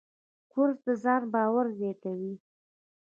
[0.51, 2.33] کورس د ځان باور زیاتوي.